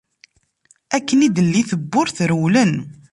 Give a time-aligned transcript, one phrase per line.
[0.95, 2.73] Akken i d-telli tewwurt, rewlen.